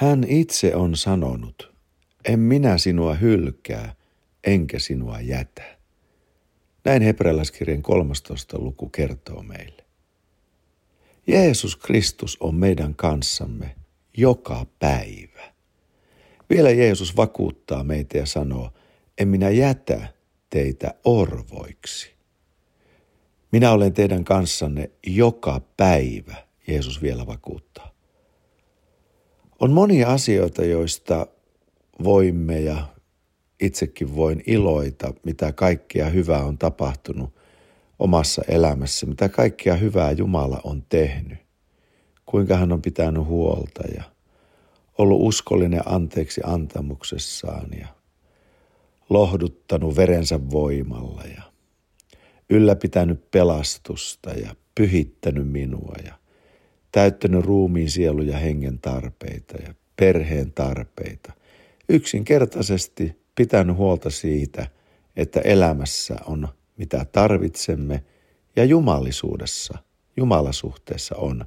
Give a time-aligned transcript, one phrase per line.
[0.00, 1.72] Hän itse on sanonut,
[2.24, 3.94] en minä sinua hylkää,
[4.44, 5.78] enkä sinua jätä.
[6.84, 8.58] Näin hebrealaiskirjan 13.
[8.58, 9.84] luku kertoo meille.
[11.26, 13.76] Jeesus Kristus on meidän kanssamme
[14.16, 15.52] joka päivä.
[16.50, 18.72] Vielä Jeesus vakuuttaa meitä ja sanoo,
[19.18, 20.08] en minä jätä
[20.50, 22.10] teitä orvoiksi.
[23.52, 26.34] Minä olen teidän kanssanne joka päivä,
[26.66, 27.99] Jeesus vielä vakuuttaa.
[29.60, 31.26] On monia asioita, joista
[32.04, 32.86] voimme ja
[33.60, 37.34] itsekin voin iloita, mitä kaikkea hyvää on tapahtunut
[37.98, 41.38] omassa elämässä, mitä kaikkea hyvää Jumala on tehnyt,
[42.26, 44.02] kuinka hän on pitänyt huolta ja
[44.98, 47.88] ollut uskollinen anteeksi antamuksessaan ja
[49.10, 51.42] lohduttanut verensä voimalla ja
[52.50, 56.19] ylläpitänyt pelastusta ja pyhittänyt minua ja
[56.92, 61.32] täyttänyt ruumiin, sielun ja hengen tarpeita ja perheen tarpeita.
[61.88, 64.66] Yksinkertaisesti pitänyt huolta siitä,
[65.16, 68.04] että elämässä on mitä tarvitsemme
[68.56, 69.78] ja jumalisuudessa,
[70.16, 71.44] jumalasuhteessa on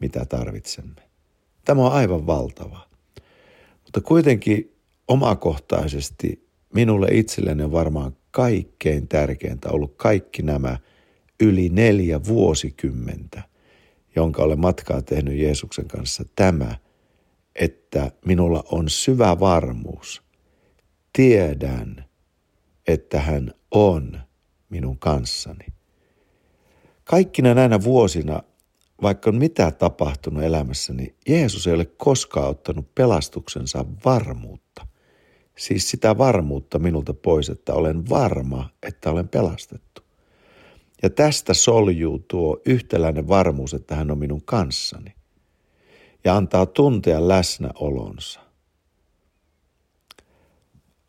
[0.00, 1.02] mitä tarvitsemme.
[1.64, 2.88] Tämä on aivan valtava.
[3.84, 4.74] Mutta kuitenkin
[5.08, 10.78] omakohtaisesti minulle itselleni on varmaan kaikkein tärkeintä ollut kaikki nämä
[11.40, 13.42] yli neljä vuosikymmentä,
[14.16, 16.76] jonka olen matkaa tehnyt Jeesuksen kanssa, tämä,
[17.54, 20.22] että minulla on syvä varmuus.
[21.12, 22.04] Tiedän,
[22.86, 24.20] että hän on
[24.68, 25.66] minun kanssani.
[27.04, 28.42] Kaikkina näinä vuosina,
[29.02, 34.86] vaikka on mitä tapahtunut elämässäni, Jeesus ei ole koskaan ottanut pelastuksensa varmuutta.
[35.58, 40.01] Siis sitä varmuutta minulta pois, että olen varma, että olen pelastettu.
[41.02, 45.14] Ja tästä soljuu tuo yhtäläinen varmuus, että hän on minun kanssani.
[46.24, 48.40] Ja antaa tuntea läsnäolonsa.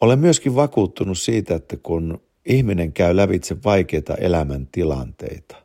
[0.01, 5.55] Olen myöskin vakuuttunut siitä, että kun ihminen käy lävitse vaikeita elämäntilanteita,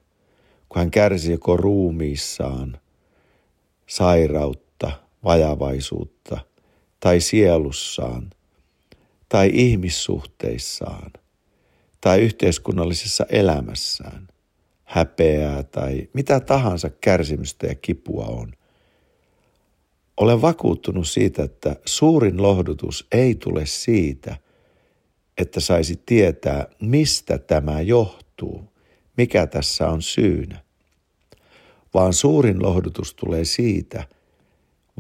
[0.69, 2.79] kun hän kärsii joko ruumiissaan
[3.87, 4.91] sairautta,
[5.25, 6.39] vajavaisuutta
[7.01, 8.31] tai sielussaan
[9.29, 11.11] tai ihmissuhteissaan
[12.01, 14.29] tai yhteiskunnallisessa elämässään,
[14.85, 18.53] häpeää tai mitä tahansa kärsimystä ja kipua on.
[20.17, 24.37] Olen vakuuttunut siitä, että suurin lohdutus ei tule siitä,
[25.39, 28.73] että saisi tietää, mistä tämä johtuu,
[29.17, 30.61] mikä tässä on syynä,
[31.95, 34.09] vaan suurin lohdutus tulee siitä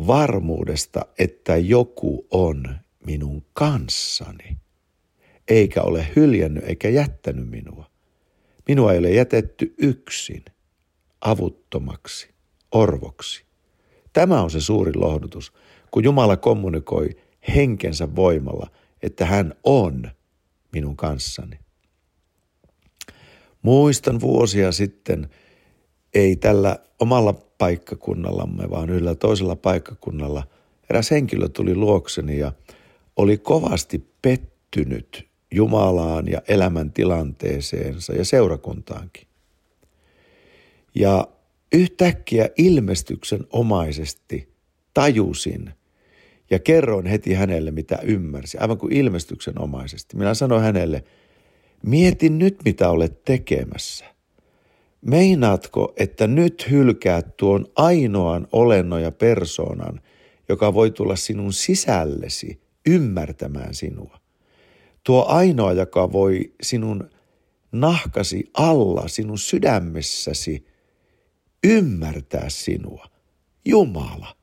[0.06, 4.56] varmuudesta, että joku on minun kanssani,
[5.48, 7.90] eikä ole hyljännyt eikä jättänyt minua.
[8.68, 10.44] Minua ei ole jätetty yksin,
[11.20, 12.28] avuttomaksi,
[12.72, 13.44] orvoksi.
[14.12, 15.52] Tämä on se suuri lohdutus,
[15.90, 17.08] kun Jumala kommunikoi
[17.54, 18.70] henkensä voimalla,
[19.02, 20.10] että hän on
[20.72, 21.58] minun kanssani.
[23.62, 25.30] Muistan vuosia sitten,
[26.14, 30.46] ei tällä omalla paikkakunnallamme, vaan yhdellä toisella paikkakunnalla,
[30.90, 32.52] eräs henkilö tuli luokseni ja
[33.16, 39.28] oli kovasti pettynyt Jumalaan ja elämäntilanteeseensa ja seurakuntaankin.
[40.94, 41.28] Ja
[41.72, 44.48] yhtäkkiä ilmestyksen omaisesti
[44.94, 45.70] tajusin
[46.50, 50.16] ja kerroin heti hänelle, mitä ymmärsi, aivan kuin ilmestyksen omaisesti.
[50.16, 51.04] Minä sanoin hänelle,
[51.82, 54.04] mietin nyt, mitä olet tekemässä.
[55.00, 60.00] Meinaatko, että nyt hylkäät tuon ainoan olennon ja persoonan,
[60.48, 64.17] joka voi tulla sinun sisällesi ymmärtämään sinua.
[65.04, 67.10] Tuo ainoa, joka voi sinun
[67.72, 70.66] nahkasi alla, sinun sydämessäsi
[71.64, 73.06] ymmärtää sinua.
[73.64, 74.36] Jumala.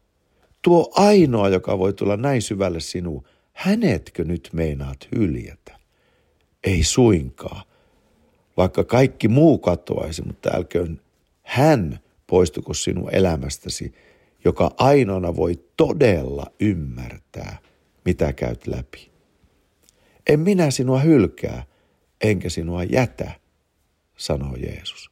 [0.61, 3.23] Tuo ainoa, joka voi tulla näin syvälle sinua,
[3.53, 5.79] hänetkö nyt meinaat hyljätä?
[6.63, 7.61] Ei suinkaan.
[8.57, 11.01] Vaikka kaikki muu katoaisi, mutta älköön
[11.43, 13.93] hän poistuko sinun elämästäsi,
[14.45, 17.57] joka ainoana voi todella ymmärtää–
[18.05, 19.11] mitä käyt läpi.
[20.29, 21.63] En minä sinua hylkää,
[22.21, 23.31] enkä sinua jätä,
[24.17, 25.11] sanoo Jeesus.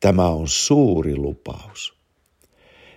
[0.00, 1.98] Tämä on suuri lupaus.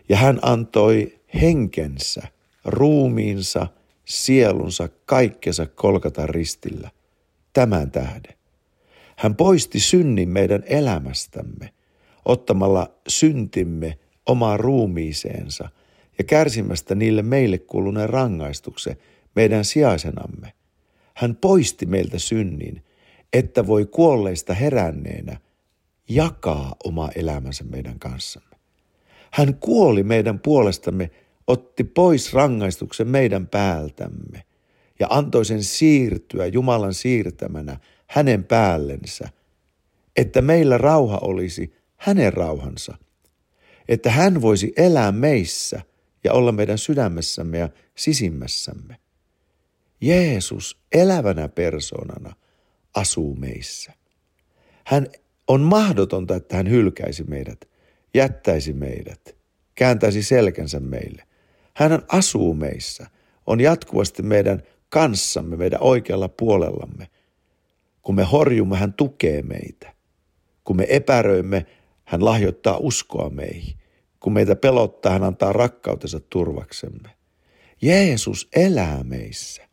[0.09, 2.27] Ja hän antoi henkensä,
[2.65, 3.67] ruumiinsa,
[4.05, 6.91] sielunsa, kaikkensa kolkata ristillä,
[7.53, 8.35] tämän tähden.
[9.17, 11.73] Hän poisti synnin meidän elämästämme,
[12.25, 15.69] ottamalla syntimme omaan ruumiiseensa–
[16.21, 18.97] ja kärsimästä niille meille kuuluneen rangaistuksen
[19.35, 20.53] meidän sijaisenamme.
[21.21, 22.83] Hän poisti meiltä synnin,
[23.33, 25.39] että voi kuolleista heränneenä
[26.09, 28.55] jakaa oma elämänsä meidän kanssamme.
[29.31, 31.11] Hän kuoli meidän puolestamme
[31.47, 34.43] otti pois rangaistuksen meidän päältämme
[34.99, 39.29] ja antoi sen siirtyä Jumalan siirtämänä hänen päällensä,
[40.15, 42.97] että meillä rauha olisi hänen rauhansa,
[43.87, 45.81] että hän voisi elää meissä
[46.23, 49.01] ja olla meidän sydämessämme ja sisimmässämme.
[50.01, 52.35] Jeesus elävänä persoonana
[52.95, 53.93] asuu meissä.
[54.85, 55.07] Hän
[55.47, 57.69] on mahdotonta, että hän hylkäisi meidät,
[58.13, 59.35] jättäisi meidät,
[59.75, 61.23] kääntäisi selkänsä meille.
[61.75, 63.07] Hän asuu meissä,
[63.47, 67.07] on jatkuvasti meidän kanssamme, meidän oikealla puolellamme.
[68.01, 69.93] Kun me horjumme, hän tukee meitä.
[70.63, 71.65] Kun me epäröimme,
[72.05, 73.77] hän lahjoittaa uskoa meihin.
[74.19, 77.09] Kun meitä pelottaa, hän antaa rakkautensa turvaksemme.
[77.81, 79.70] Jeesus elää meissä.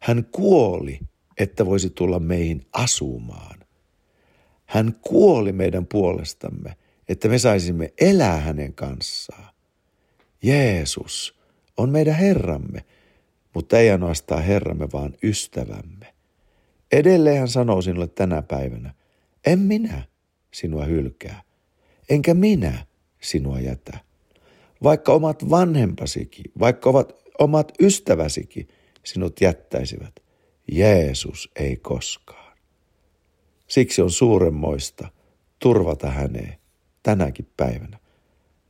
[0.00, 1.00] Hän kuoli,
[1.38, 3.58] että voisi tulla meihin asumaan.
[4.66, 6.76] Hän kuoli meidän puolestamme,
[7.08, 9.54] että me saisimme elää hänen kanssaan.
[10.42, 11.38] Jeesus
[11.76, 12.84] on meidän Herramme,
[13.54, 16.14] mutta ei ainoastaan Herramme, vaan ystävämme.
[16.92, 18.94] Edelleen hän sanoo sinulle tänä päivänä,
[19.46, 20.02] en minä
[20.54, 21.42] sinua hylkää,
[22.10, 22.86] enkä minä
[23.20, 23.98] sinua jätä.
[24.82, 28.68] Vaikka omat vanhempasikin, vaikka ovat omat ystäväsikin
[29.04, 30.14] sinut jättäisivät,
[30.72, 32.58] Jeesus ei koskaan.
[33.68, 35.08] Siksi on suuremmoista
[35.58, 36.58] turvata häneen
[37.02, 37.98] tänäkin päivänä.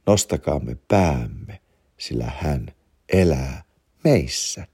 [0.07, 1.61] Nostakaamme päämme,
[1.99, 2.75] sillä hän
[3.13, 3.63] elää
[4.05, 4.67] meissä.